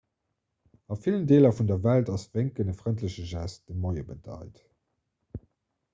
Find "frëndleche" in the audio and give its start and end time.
2.79-3.23